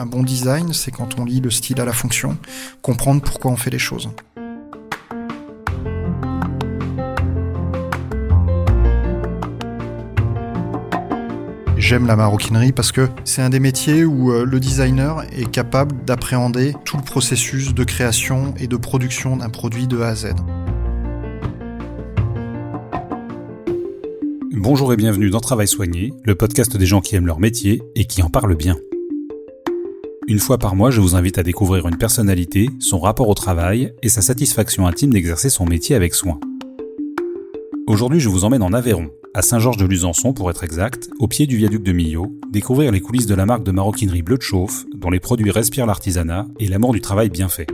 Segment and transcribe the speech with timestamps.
[0.00, 2.38] Un bon design, c'est quand on lit le style à la fonction,
[2.80, 4.08] comprendre pourquoi on fait les choses.
[11.76, 16.02] J'aime la maroquinerie parce que c'est un des métiers où euh, le designer est capable
[16.06, 20.28] d'appréhender tout le processus de création et de production d'un produit de A à Z.
[24.52, 28.06] Bonjour et bienvenue dans Travail Soigné, le podcast des gens qui aiment leur métier et
[28.06, 28.78] qui en parlent bien.
[30.30, 33.92] Une fois par mois, je vous invite à découvrir une personnalité, son rapport au travail
[34.00, 36.38] et sa satisfaction intime d'exercer son métier avec soin.
[37.88, 41.82] Aujourd'hui, je vous emmène en Aveyron, à Saint-Georges-de-Luzançon pour être exact, au pied du viaduc
[41.82, 45.18] de Millau, découvrir les coulisses de la marque de maroquinerie Bleu de Chauffe, dont les
[45.18, 47.66] produits respirent l'artisanat et l'amour du travail bien fait.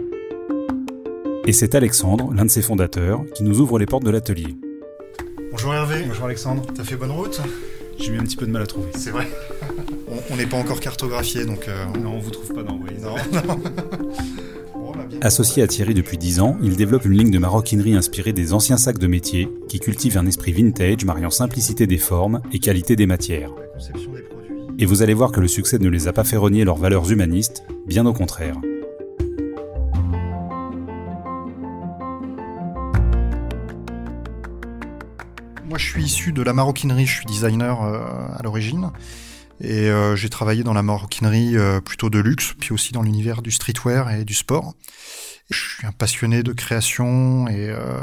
[1.46, 4.56] Et c'est Alexandre, l'un de ses fondateurs, qui nous ouvre les portes de l'atelier.
[5.50, 6.04] Bonjour Hervé.
[6.08, 6.62] Bonjour Alexandre.
[6.74, 7.38] T'as fait bonne route?
[7.98, 8.88] J'ai eu un petit peu de mal à trouver.
[8.94, 9.26] C'est vrai.
[10.30, 11.68] On n'est pas encore cartographié, donc...
[11.68, 13.02] Euh, non, on vous trouve pas dans Waze.
[13.02, 13.60] Non, non.
[15.22, 18.76] Associé à Thierry depuis 10 ans, il développe une ligne de maroquinerie inspirée des anciens
[18.76, 23.06] sacs de métier, qui cultive un esprit vintage mariant simplicité des formes et qualité des
[23.06, 23.50] matières.
[24.78, 27.10] Et vous allez voir que le succès ne les a pas fait renier leurs valeurs
[27.10, 28.56] humanistes, bien au contraire.
[35.64, 37.98] Moi je suis issu de la maroquinerie, je suis designer euh,
[38.36, 38.90] à l'origine.
[39.60, 43.42] Et euh, j'ai travaillé dans la maroquinerie euh, plutôt de luxe, puis aussi dans l'univers
[43.42, 44.74] du streetwear et du sport.
[45.50, 48.00] Je suis un passionné de création et, euh,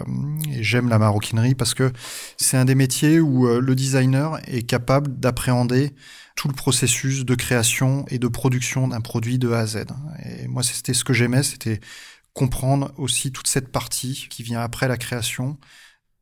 [0.52, 1.92] et j'aime la maroquinerie parce que
[2.38, 5.92] c'est un des métiers où le designer est capable d'appréhender
[6.36, 9.86] tout le processus de création et de production d'un produit de A à Z.
[10.26, 11.82] Et moi, c'était ce que j'aimais, c'était
[12.34, 15.58] comprendre aussi toute cette partie qui vient après la création,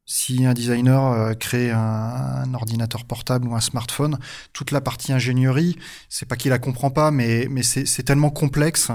[0.06, 4.20] si un designer euh, crée un, ordinateur portable ou un smartphone,
[4.52, 5.78] toute la partie ingénierie,
[6.10, 8.92] c'est pas qu'il la comprend pas, mais, c'est tellement complexe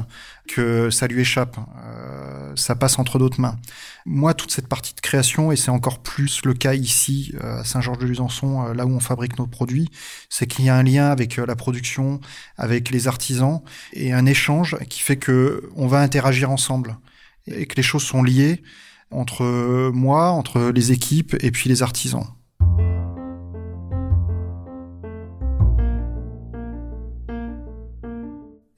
[0.49, 1.57] que ça lui échappe.
[1.85, 3.57] Euh, ça passe entre d'autres mains.
[4.05, 7.65] Moi, toute cette partie de création, et c'est encore plus le cas ici euh, à
[7.65, 9.89] Saint-Georges-de-Luzançon, là où on fabrique nos produits,
[10.29, 12.21] c'est qu'il y a un lien avec la production,
[12.59, 16.99] avec les artisans, et un échange qui fait que on va interagir ensemble
[17.47, 18.63] et que les choses sont liées
[19.11, 22.27] entre moi, entre les équipes et puis les artisans.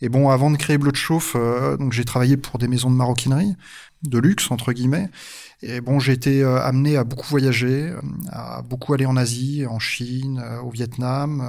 [0.01, 2.91] Et bon, avant de créer Bleu de Chauffe, euh, donc j'ai travaillé pour des maisons
[2.91, 3.55] de maroquinerie,
[4.03, 5.09] de luxe entre guillemets.
[5.61, 8.01] Et bon, j'ai été euh, amené à beaucoup voyager, euh,
[8.31, 11.43] à beaucoup aller en Asie, en Chine, au Vietnam,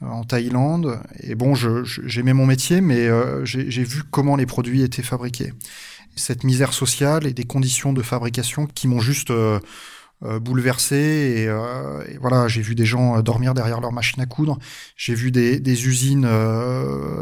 [0.00, 1.00] en Thaïlande.
[1.20, 3.08] Et bon, j'aimais mon métier, mais
[3.44, 5.52] j'ai vu comment les produits étaient fabriqués
[6.20, 9.58] cette misère sociale et des conditions de fabrication qui m'ont juste euh,
[10.22, 11.46] euh, bouleversé.
[11.48, 14.58] Euh, et, voilà, j'ai vu des gens dormir derrière leur machine à coudre.
[14.96, 16.28] J'ai vu des, usines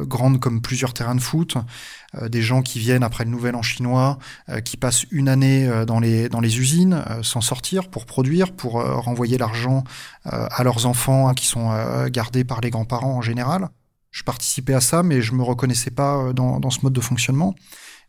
[0.02, 1.56] grandes comme plusieurs terrains de foot.
[2.28, 4.18] des gens qui viennent après le nouvel an chinois,
[4.64, 9.38] qui passent une année dans les dans les usines sans sortir pour produire, pour renvoyer
[9.38, 9.84] l'argent
[10.24, 11.70] à leurs enfants hein, qui sont
[12.08, 13.68] gardés par les grands-parents en général.
[14.10, 17.54] Je participais à ça, mais je me reconnaissais pas dans, dans ce mode de fonctionnement.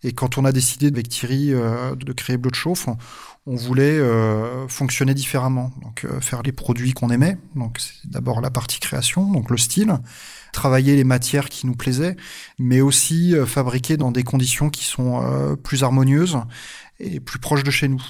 [0.03, 2.87] Et quand on a décidé avec Thierry euh, de créer Bleu Chauffe,
[3.45, 5.71] on, voulait euh, fonctionner différemment.
[5.81, 7.37] Donc euh, faire les produits qu'on aimait.
[7.55, 9.99] Donc c'est d'abord la partie création, donc le style,
[10.51, 12.15] travailler les matières qui nous plaisaient,
[12.57, 16.39] mais aussi fabriquer dans des conditions qui sont plus harmonieuses
[16.99, 18.01] et plus proches de chez nous.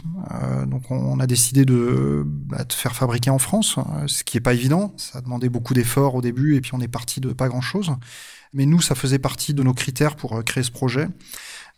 [0.66, 3.75] donc on, a décidé de, bah, de, faire fabriquer en France,
[4.07, 4.94] ce qui est pas évident.
[4.97, 7.61] Ça a demandé beaucoup d'efforts au début et puis on est parti de pas grand
[7.61, 7.91] chose.
[8.53, 11.07] Mais nous, ça faisait partie de nos critères pour créer ce projet.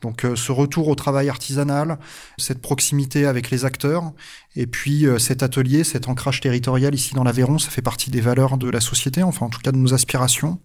[0.01, 1.99] Donc euh, ce retour au travail artisanal,
[2.37, 4.11] cette proximité avec les acteurs,
[4.55, 8.21] et puis euh, cet atelier, cet ancrage territorial ici dans l'Aveyron, ça fait partie des
[8.21, 10.59] valeurs de la société, enfin en tout cas de nos aspirations.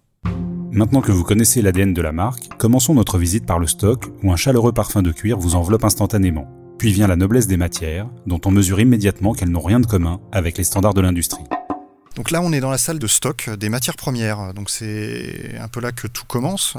[0.71, 4.31] Maintenant que vous connaissez l'ADN de la marque, commençons notre visite par le stock où
[4.31, 6.47] un chaleureux parfum de cuir vous enveloppe instantanément.
[6.77, 10.19] Puis vient la noblesse des matières, dont on mesure immédiatement qu'elles n'ont rien de commun
[10.31, 11.43] avec les standards de l'industrie.
[12.17, 14.51] Donc là, on est dans la salle de stock des matières premières.
[14.55, 16.73] Donc c'est un peu là que tout commence.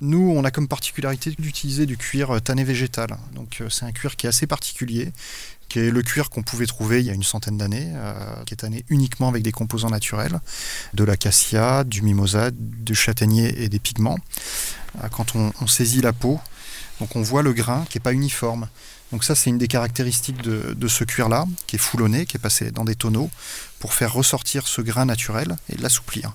[0.00, 3.16] Nous, on a comme particularité d'utiliser du cuir tanné végétal.
[3.32, 5.12] Donc euh, c'est un cuir qui est assez particulier,
[5.68, 8.54] qui est le cuir qu'on pouvait trouver il y a une centaine d'années, euh, qui
[8.54, 10.40] est tanné uniquement avec des composants naturels,
[10.94, 14.18] de l'acacia, du mimosa, du châtaignier et des pigments.
[14.96, 16.40] Euh, quand on, saisit la peau,
[17.14, 18.68] on voit le grain qui n'est pas uniforme.
[19.12, 22.70] Donc ça, c'est une des caractéristiques de, ce cuir-là, qui est foulonné, qui est passé
[22.70, 23.30] dans des tonneaux,
[23.82, 26.30] pour faire ressortir ce grain naturel et l'assouplir.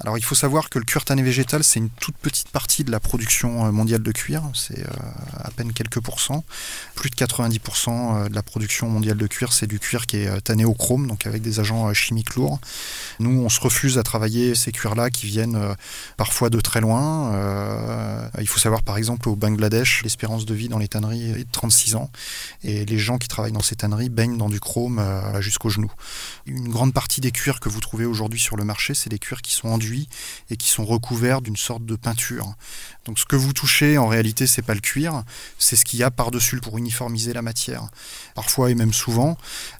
[0.00, 2.90] Alors il faut savoir que le cuir tanné végétal, c'est une toute petite partie de
[2.90, 4.92] la production euh, mondiale de cuir, c'est euh,
[5.38, 6.44] à peine quelques pourcents.
[6.96, 10.40] Plus de 90% euh, de la production mondiale de cuir, c'est du cuir qui est
[10.40, 12.58] tanné au chrome, donc avec des agents chimiques lourds.
[13.20, 15.76] Nous, on se refuse à travailler ces cuirs-là qui viennent
[16.16, 17.32] parfois de très loin.
[18.40, 21.52] Il faut savoir par exemple au Bangladesh, l'espérance de vie dans les tanneries est de
[21.52, 22.10] 36 ans,
[22.62, 25.02] et les gens qui travaillent dans ces tanneries baignent dans du chrome
[25.40, 25.90] jusqu'au genou.
[26.46, 29.42] Une grande partie des cuirs que vous trouvez aujourd'hui sur le marché, c'est des cuirs
[29.42, 29.68] qui sont
[30.50, 32.54] et qui sont recouverts d'une sorte de peinture.
[33.04, 35.24] Donc ce que vous touchez, en réalité, c'est pas le cuir,
[35.58, 37.88] c'est ce qu'il y a par-dessus pour uniformiser la matière.
[38.34, 39.36] Parfois et même souvent,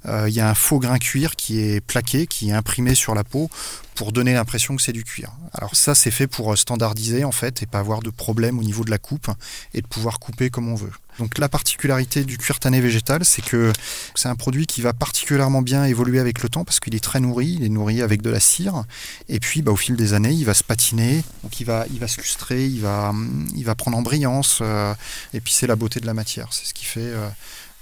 [0.06, 3.14] euh, il y a un faux grain cuir qui est plaqué, qui est imprimé sur
[3.14, 3.50] la peau
[3.94, 5.30] pour donner l'impression que c'est du cuir.
[5.52, 8.84] Alors ça, c'est fait pour standardiser en fait et pas avoir de problème au niveau
[8.84, 9.30] de la coupe
[9.72, 10.92] et de pouvoir couper comme on veut.
[11.18, 13.72] Donc la particularité du cuir tanné végétal, c'est que
[14.14, 17.20] c'est un produit qui va particulièrement bien évoluer avec le temps parce qu'il est très
[17.20, 18.84] nourri, il est nourri avec de la cire
[19.28, 22.00] et puis bah, au fil des années, il va se patiner, donc il va, il
[22.00, 23.12] va se lustrer, il va,
[23.54, 24.92] il va prendre en brillance euh,
[25.32, 27.28] et puis c'est la beauté de la matière, c'est ce qui fait euh,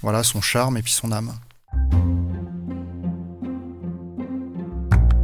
[0.03, 1.33] voilà son charme et puis son âme.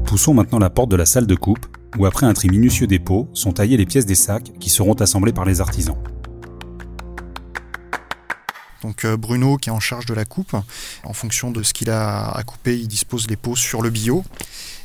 [0.10, 1.68] Poussons maintenant la porte de la salle de coupe
[2.00, 4.94] où après un tri minutieux des pots sont taillées les pièces des sacs qui seront
[4.94, 5.96] assemblées par les artisans.
[8.82, 10.56] Donc euh, Bruno qui est en charge de la coupe,
[11.04, 14.26] en fonction de ce qu'il a à couper, il dispose les pots sur le bio.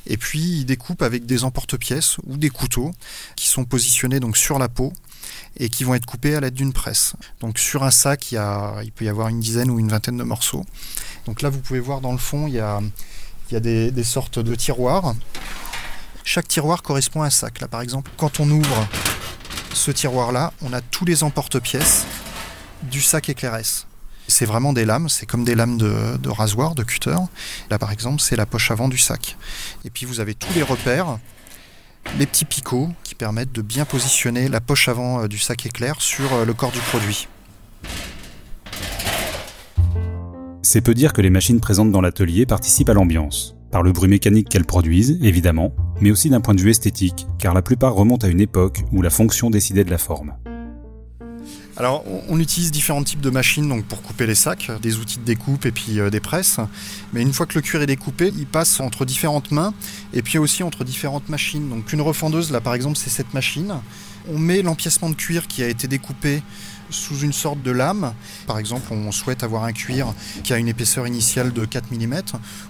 [0.07, 2.91] Et puis il découpe avec des emporte-pièces ou des couteaux
[3.35, 4.93] qui sont positionnés donc sur la peau
[5.57, 7.15] et qui vont être coupés à l'aide d'une presse.
[7.41, 8.43] Donc sur un sac, il,
[8.85, 10.67] il peut y avoir une dizaine ou une vingtaine de morceaux.
[11.25, 12.83] Donc là, vous pouvez voir dans le fond, il y a,
[13.51, 15.15] il y a des, sortes de tiroirs.
[16.25, 17.61] Chaque tiroir correspond à un sac.
[17.61, 18.89] Là, par exemple, quand on ouvre
[19.75, 22.07] ce tiroir-là, on a tous les emporte-pièces
[22.91, 23.87] du sac éclairesse.
[24.27, 27.17] C'est vraiment des lames, c'est comme des lames de, rasoir, de cutter.
[27.71, 29.37] Là par exemple, c'est la poche avant du sac.
[29.85, 31.19] Et puis vous avez tous les repères,
[32.19, 36.01] les petits picots qui permettent de bien positionner la poche avant euh, du sac éclair
[36.01, 37.29] sur euh, le corps du produit.
[40.65, 44.09] C'est peu dire que les machines présentes dans l'atelier participent à l'ambiance, par le bruit
[44.09, 48.27] mécanique qu'elles produisent, évidemment, mais aussi d'un point de vue esthétique, car la plupart remontent
[48.27, 50.33] à une époque où la fonction décidait de la forme.
[51.77, 55.67] Alors, on utilise différents types de machines pour couper les sacs, des outils de découpe
[55.67, 56.61] et puis euh, des presses.
[57.13, 59.75] Mais une fois que le cuir est découpé, il passe entre différentes mains
[60.15, 61.69] et puis aussi entre différentes machines.
[61.69, 63.75] Donc, une refendeuse, là par exemple, c'est cette machine.
[64.33, 66.43] On met l'empiècement de cuir qui a été découpé
[66.91, 68.13] sous une sorte de lame.
[68.47, 72.23] Par exemple, on souhaite avoir un cuir qui a une épaisseur initiale de 4 mm,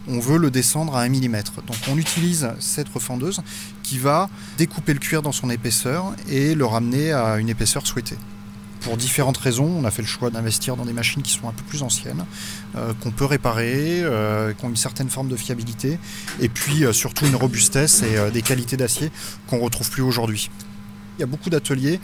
[0.09, 1.43] on veut le descendre à 1 mm.
[1.67, 3.41] Donc on utilise cette refendeuse
[3.83, 4.29] qui va
[4.59, 8.17] découper le cuir dans son épaisseur et le ramener à une épaisseur souhaitée
[8.85, 11.53] pour différentes raisons, on a fait le choix d'investir dans des machines qui sont un
[11.53, 12.27] peu plus anciennes,
[12.77, 15.99] euh, qu'on peut réparer, euh, qui ont une certaine forme de fiabilité,
[16.41, 19.11] et puis euh, surtout une robustesse et des qualités d'acier
[19.49, 20.51] qu'on retrouve plus aujourd'hui.
[21.19, 22.01] Il y a beaucoup d'ateliers,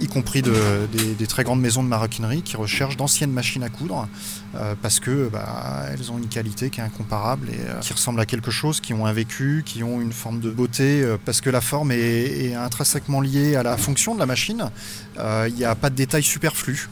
[0.00, 4.06] y compris des, très grandes maisons de maroquinerie, qui recherchent d'anciennes machines à coudre
[4.54, 8.20] euh, parce que bah, elles ont une qualité qui est incomparable et euh, qui ressemble
[8.20, 11.40] à quelque chose, qui ont un vécu, qui ont une forme de beauté, euh, parce
[11.40, 14.70] que la forme est, est, intrinsèquement liée à la fonction de la machine.
[15.16, 16.88] Il n'y a pas de détails superflus.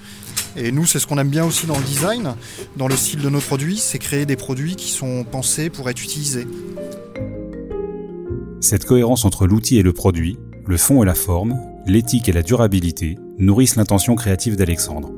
[0.56, 2.34] Et nous, c'est ce qu'on aime bien aussi dans le design,
[2.76, 6.02] dans le style de nos produits, c'est créer des produits qui sont pensés pour être
[6.02, 6.46] utilisés.
[8.60, 12.42] Cette cohérence entre l'outil et le produit, le fond et la forme, l'éthique et la
[12.42, 15.10] durabilité nourrissent l'intention créative d'Alexandre.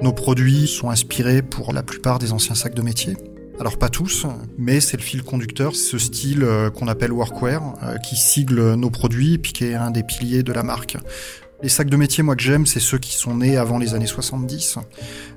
[0.00, 3.16] Nos produits sont inspirés pour la plupart des anciens sacs de métier.
[3.58, 4.26] Alors pas tous,
[4.58, 8.90] mais c'est le fil conducteur, ce style euh, qu'on appelle workwear, euh, qui sigle nos
[8.90, 10.96] produits et qui est un des piliers de la marque.
[11.64, 14.04] Les sacs de métier, moi que j'aime, c'est ceux qui sont nés avant les années
[14.04, 14.76] 70,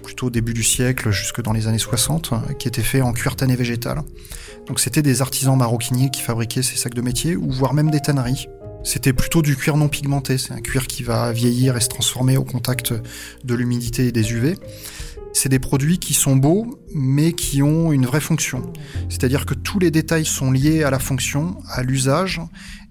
[0.04, 3.38] plutôt au début du siècle, jusque dans les années 60, qui étaient faits en cuir
[3.38, 4.02] tanné végétal.
[4.66, 8.02] Donc c'était des artisans maroquiniers qui fabriquaient ces sacs de métier, ou voire même des
[8.02, 8.50] tanneries.
[8.84, 12.36] C'était plutôt du cuir non pigmenté, c'est un cuir qui va vieillir et se transformer
[12.36, 12.94] au contact
[13.46, 14.58] de l'humidité et des UV.
[15.32, 18.74] C'est des produits qui sont beaux, mais qui ont une vraie fonction.
[19.08, 22.42] C'est-à-dire que tous les détails sont liés à la fonction, à l'usage,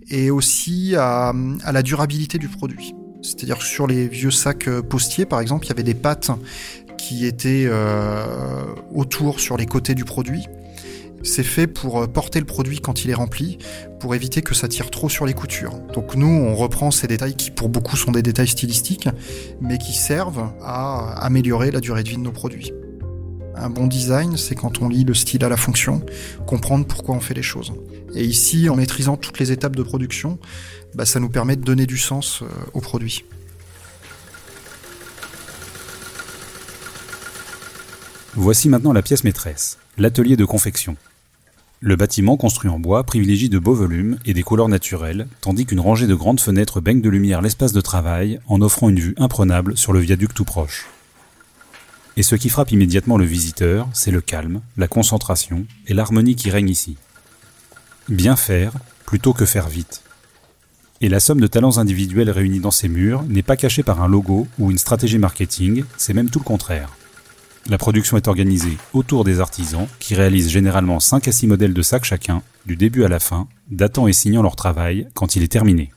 [0.08, 1.32] et aussi à,
[1.70, 2.94] la durabilité du produit.
[3.22, 6.30] C'est-à-dire que sur les vieux sacs postiers, par exemple, il y avait des pattes
[6.98, 10.46] qui étaient euh, autour sur les côtés du produit
[11.26, 13.58] c'est fait pour euh, porter le produit quand il est rempli,
[14.00, 15.78] pour éviter que ça tire trop sur les coutures.
[15.92, 19.08] Donc nous, on reprend ces détails qui pour beaucoup sont des détails stylistiques,
[19.60, 22.72] mais qui servent à améliorer la durée de vie de nos produits.
[23.56, 26.02] Un bon design, c'est quand on lit le style à la fonction,
[26.46, 27.72] comprendre pourquoi on fait les choses.
[28.14, 30.38] Et ici, en maîtrisant toutes les étapes de production,
[30.94, 33.24] bah, ça nous permet de donner du sens euh, au produit.
[38.34, 40.96] Voici maintenant la pièce maîtresse, l'atelier de confection.
[41.80, 45.80] Le bâtiment construit en bois privilégie de beaux volumes et des couleurs naturelles, tandis qu'une
[45.80, 49.76] rangée de grandes fenêtres baigne de lumière l'espace de travail en offrant une vue imprenable
[49.76, 50.86] sur le viaduc tout proche.
[52.16, 56.50] Et ce qui frappe immédiatement le visiteur, c'est le calme, la concentration et l'harmonie qui
[56.50, 56.96] règne ici.
[58.08, 58.72] Bien faire
[59.04, 60.02] plutôt que faire vite.
[61.02, 64.08] Et la somme de talents individuels réunis dans ces murs n'est pas cachée par un
[64.08, 66.96] logo ou une stratégie marketing, c'est même tout le contraire.
[67.68, 71.82] La production est organisée autour des artisans qui réalisent généralement 5 à 6 modèles de
[71.82, 75.52] sacs chacun, du début à la fin, datant et signant leur travail quand il est
[75.52, 75.92] terminé.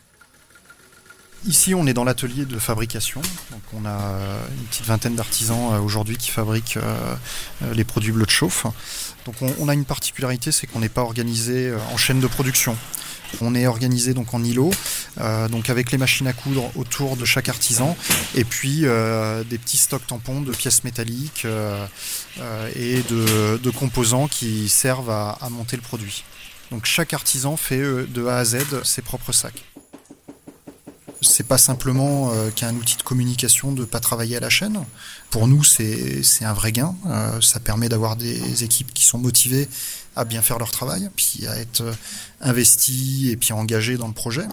[1.48, 3.22] Ici, on est dans l'atelier de fabrication.
[3.52, 7.16] Donc, on a euh, une petite vingtaine d'artisans euh, aujourd'hui qui fabriquent euh,
[7.74, 8.66] les produits bleus de chauffe.
[9.26, 12.76] Donc, on, a une particularité, c'est qu'on n'est pas organisé en chaîne de production.
[13.42, 14.72] On est organisé donc en îlots,
[15.52, 17.96] donc avec les machines à coudre autour de chaque artisan,
[18.34, 21.46] et puis des petits stocks tampons de pièces métalliques
[22.76, 26.24] et de, composants qui servent à, à monter le produit.
[26.72, 29.64] Donc chaque artisan fait de A à Z ses propres sacs
[31.22, 34.84] c'est pas simplement euh, qu'un outil de communication de pas travailler à la chaîne.
[35.30, 36.96] Pour nous, c'est un vrai gain.
[37.08, 39.68] Euh, ça permet d'avoir des équipes qui sont motivées
[40.16, 41.94] à bien faire leur travail, puis à être euh,
[42.42, 44.48] investies et puis engagées dans le projet.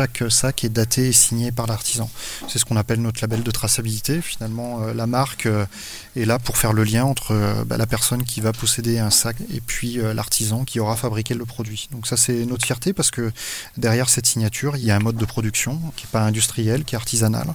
[0.00, 2.08] Chaque sac est daté et signé par l'artisan.
[2.48, 4.22] C'est ce qu'on appelle notre label de traçabilité.
[4.22, 5.66] Finalement, euh, la marque euh,
[6.16, 9.10] est là pour faire le lien entre euh, bah, la personne qui va posséder un
[9.10, 11.90] sac et puis l'artisan qui aura fabriqué le produit.
[11.92, 13.30] Donc ça, c'est notre fierté parce que
[13.76, 16.94] derrière cette signature, il y a un mode de production qui n'est pas industriel, qui
[16.94, 17.48] est artisanal.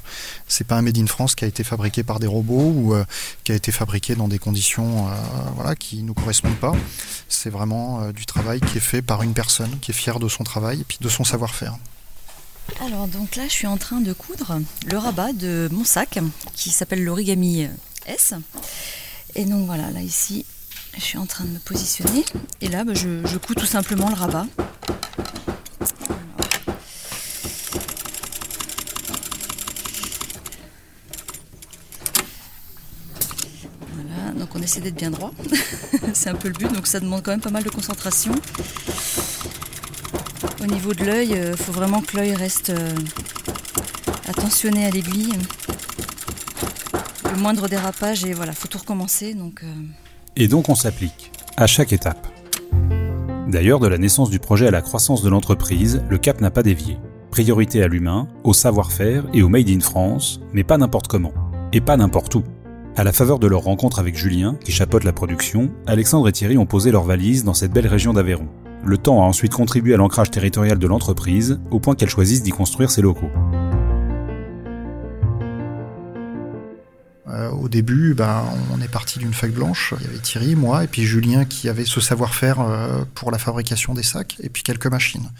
[0.47, 2.95] C'est pas un made in France qui a été fabriqué par des robots ou
[3.43, 5.07] qui a été fabriqué dans des conditions
[5.79, 6.75] qui nous correspondent pas.
[7.27, 10.43] C'est vraiment du travail qui est fait par une personne qui est fière de son
[10.43, 11.75] travail et puis de son savoir-faire.
[12.81, 16.19] Alors donc là je suis en train de coudre le rabat de mon sac
[16.53, 17.67] qui s'appelle l'origami
[18.05, 18.33] S.
[19.35, 20.45] Et donc voilà, là ici
[20.97, 22.23] je suis en train de me positionner
[22.61, 24.45] et là bah, je, je, couds tout simplement le rabat.
[33.93, 35.33] Voilà, donc on essaie d'être bien droit.
[36.13, 38.33] C'est un peu le but, donc ça demande quand même pas mal de concentration.
[40.65, 42.89] Au niveau de l'œil, il euh, faut vraiment que l'œil reste euh,
[44.27, 45.33] attentionné à l'aiguille.
[47.31, 49.35] Le moindre dérapage et voilà, faut tout recommencer.
[49.35, 49.67] Donc, euh.
[50.35, 52.27] Et donc on s'applique à chaque étape.
[53.47, 56.63] D'ailleurs, de la naissance du projet à la croissance de l'entreprise, le cap n'a pas
[56.63, 56.97] dévié.
[57.29, 61.33] Priorité à l'humain, au savoir-faire et au made in France, mais pas n'importe comment.
[61.73, 62.43] Et pas n'importe où.
[62.95, 66.57] À la faveur de leur rencontre avec Julien, qui chapeaute la production, Alexandre et Thierry
[66.57, 68.47] ont posé leurs valises dans cette belle région d'Aveyron.
[68.85, 72.51] Le temps a ensuite contribué à l'ancrage territorial de l'entreprise, au point qu'elle choisisse d'y
[72.51, 73.31] construire ses locaux.
[77.27, 79.95] Euh, au début, ben, on est parti d'une feuille blanche.
[79.99, 83.39] Il y avait Thierry, moi, et puis Julien qui avait ce savoir-faire euh, pour la
[83.39, 85.31] fabrication des sacs, et puis quelques machines.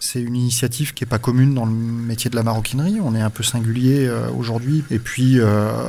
[0.00, 2.98] C'est une initiative qui n'est pas commune dans le métier de la maroquinerie.
[3.02, 4.82] On est un peu singulier euh, aujourd'hui.
[4.90, 5.38] Et puis,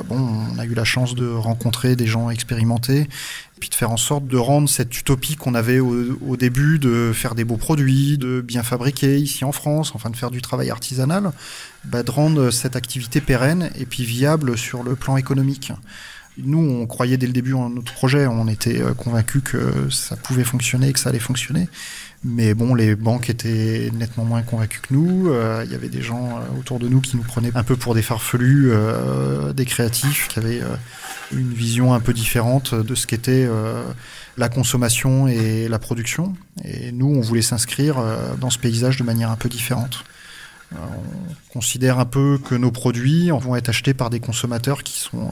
[0.07, 3.07] bon, on a eu la chance de rencontrer des gens expérimentés
[3.61, 7.35] puis de faire en sorte de rendre cette utopie qu'on avait au, début de faire
[7.35, 11.31] des beaux produits, de bien fabriquer ici en France, enfin de faire du travail artisanal,
[11.85, 15.71] bah, de rendre cette activité pérenne et puis viable sur le plan économique.
[16.43, 20.15] Nous, on croyait dès le début en notre projet, on était euh, convaincus que ça
[20.15, 21.67] pouvait fonctionner, que ça allait fonctionner.
[22.23, 25.29] Mais bon, les banques étaient nettement moins convaincus que nous.
[25.29, 27.75] Euh, il y avait des gens euh, autour de nous qui nous prenaient un peu
[27.75, 28.71] pour des farfelus,
[29.55, 30.61] des créatifs, qui avaient
[31.31, 33.47] une vision un peu différente de ce qu'était
[34.37, 36.33] la consommation et la production.
[36.63, 37.97] Et nous, on voulait s'inscrire
[38.39, 40.03] dans ce paysage de manière un peu différente.
[40.73, 45.31] On considère un peu que nos produits vont être achetés par des consommateurs qui sont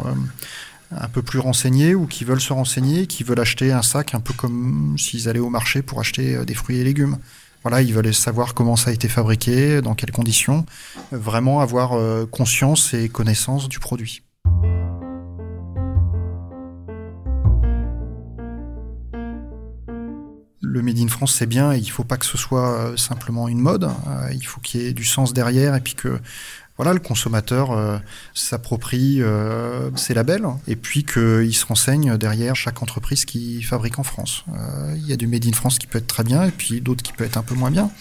[0.91, 4.19] un peu plus renseignés ou qui veulent se renseigner, qui veulent acheter un sac un
[4.19, 7.17] peu comme s'ils allaient au marché pour acheter euh, des fruits et légumes.
[7.63, 10.65] Voilà, ils veulent savoir comment ça a été fabriqué, dans quelles conditions,
[11.11, 14.23] vraiment avoir euh, conscience et connaissance du produit.
[20.61, 22.95] le Made in France, c'est bien, et il ne faut pas que ce soit euh,
[22.95, 23.89] simplement une mode.
[24.31, 26.19] il faut qu'il y ait du sens derrière, et puis que
[26.79, 27.97] voilà, le consommateur euh,
[28.33, 34.03] s'approprie euh, ces labels et puis qu'il se renseigne derrière chaque entreprise qui fabrique en
[34.03, 34.45] France.
[34.57, 36.79] Euh, il y a du Made in France qui peut être très bien et puis
[36.79, 37.91] d'autres qui peut être un peu moins bien.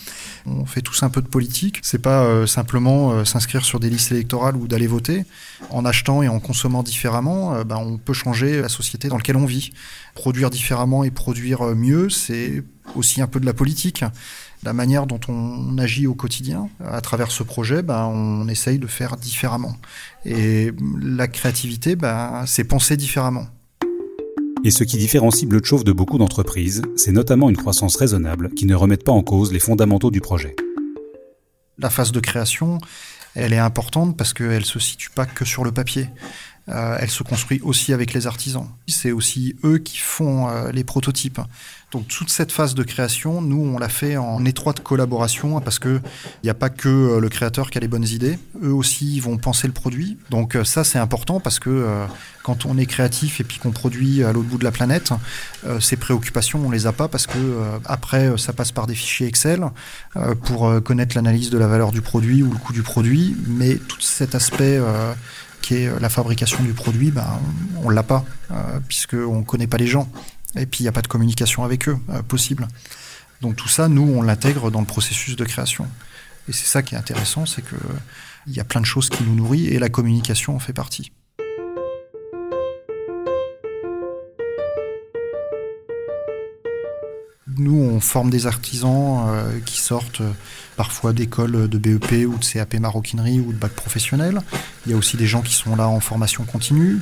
[0.47, 1.81] On fait tous un peu de politique.
[1.83, 5.25] C'est pas simplement s'inscrire sur des listes électorales ou d'aller voter.
[5.71, 9.45] En achetant et en consommant différemment, ben, on peut changer la société dans laquelle on
[9.45, 9.73] vit.
[10.15, 12.63] Produire différemment et produire mieux, c'est
[12.95, 14.05] aussi un peu de la politique.
[14.65, 18.87] La manière dont on agit au quotidien à travers ce projet, ben, on essaye de
[18.87, 19.77] faire différemment.
[20.25, 23.47] Et la créativité, ben, c'est penser différemment.
[24.65, 28.67] Et ce qui différencie Bleu de de beaucoup d'entreprises, c'est notamment une croissance raisonnable qui
[28.67, 30.57] ne remette pas en cause les fondamentaux du projet.
[31.79, 32.79] La phase de création,
[33.37, 36.09] elle est importante parce qu'elle ne se situe pas que sur le papier.
[36.71, 38.69] Euh, elle se construit aussi avec les artisans.
[38.87, 41.41] C'est aussi eux qui font euh, les prototypes.
[41.93, 46.01] Donc toute cette phase de création, nous, on l'a fait en étroite collaboration parce que
[46.43, 48.39] il n'y a pas que euh, le créateur qui a les bonnes idées.
[48.63, 50.19] Eux aussi, ils vont penser le produit.
[50.29, 51.87] Donc ça, c'est important parce que
[52.43, 55.11] quand on est créatif et puis qu'on produit à l'autre bout de la planète,
[55.81, 59.65] ces préoccupations, on les a pas parce que après, ça passe par des fichiers Excel
[60.45, 63.37] pour connaître l'analyse de la valeur du produit ou le coût du produit.
[63.47, 64.79] Mais tout cet aspect
[65.75, 67.27] est la fabrication du produit, ben,
[67.83, 68.25] on, ne l'a pas,
[68.89, 70.09] puisqu'on ne connaît pas les gens.
[70.57, 72.69] Et puis il n'y a pas de communication avec eux euh, possible.
[73.41, 75.87] Donc tout ça, nous, on l'intègre dans le processus de création.
[76.49, 79.35] Et c'est ça qui est intéressant, c'est qu'il y a plein de choses qui nous
[79.35, 81.13] nourrissent et la communication en fait partie.
[87.59, 90.31] Nous, on forme des artisans euh, qui sortent euh,
[90.77, 94.41] parfois d'écoles de BEP ou de CAP maroquinerie ou de bac professionnel.
[94.87, 97.01] Il y a aussi des gens qui sont là en formation continue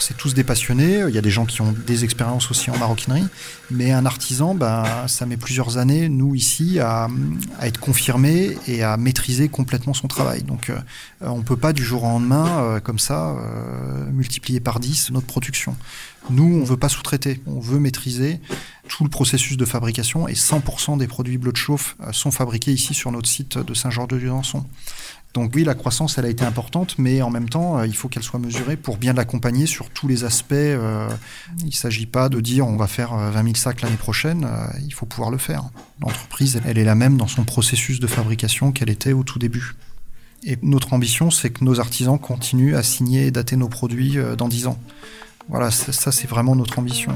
[0.00, 1.04] c'est tous des passionnés.
[1.08, 3.26] Il y a des gens qui ont des expériences aussi en maroquinerie.
[3.70, 7.08] Mais un artisan, ben, ça met plusieurs années, nous ici, à,
[7.62, 10.42] être confirmé et à maîtriser complètement son travail.
[10.42, 10.78] Donc euh,
[11.20, 15.10] on ne peut pas du jour au lendemain, euh, comme ça, euh, multiplier par 10
[15.10, 15.76] notre production.
[16.30, 17.40] Nous, on ne veut pas sous-traiter.
[17.46, 18.40] On veut maîtriser
[18.88, 22.94] tout le processus de fabrication et 100% des produits bleu de chauffe sont fabriqués ici
[22.94, 24.64] sur notre site de Saint-Georges-de-Durançon.
[25.34, 28.22] Donc oui, la croissance, elle a été importante, mais en même temps, il faut qu'elle
[28.22, 30.52] soit mesurée pour bien l'accompagner sur tous les aspects.
[30.52, 31.08] Euh,
[31.60, 34.48] il ne s'agit pas de dire on va faire 20 euh, 000 sacs l'année prochaine,
[34.84, 35.64] il faut pouvoir le faire.
[36.00, 39.74] L'entreprise, elle est la même dans son processus de fabrication qu'elle était au tout début.
[40.44, 44.48] Et notre ambition, c'est que nos artisans continuent à signer et dater nos produits dans
[44.48, 44.78] 10 ans.
[45.48, 47.12] Voilà, ça c'est vraiment notre ambition.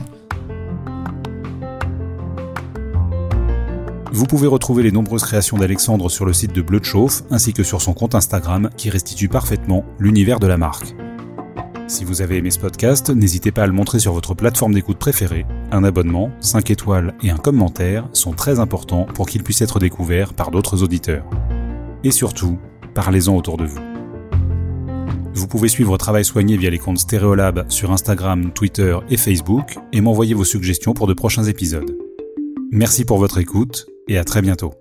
[4.14, 7.54] Vous pouvez retrouver les nombreuses créations d'Alexandre sur le site de Bleu de Chauffe ainsi
[7.54, 10.94] que sur son compte Instagram qui restitue parfaitement l'univers de la marque.
[11.92, 14.96] Si vous avez aimé ce podcast, n'hésitez pas à le montrer sur votre plateforme d'écoute
[14.96, 15.44] préférée.
[15.70, 20.33] Un abonnement, 5 étoiles et un commentaire sont très importants pour qu'il puisse être découvert
[20.33, 21.28] par d'autres auditeurs.
[22.02, 22.59] Et surtout,
[22.94, 23.78] parlez-en autour de vous.
[25.35, 30.00] Vous pouvez suivre Travail Soigné via les comptes Stéréolab sur Instagram, Twitter et Facebook et
[30.00, 31.94] m'envoyer vos suggestions pour de prochains épisodes.
[32.70, 34.72] Merci pour votre écoute et à très bientôt.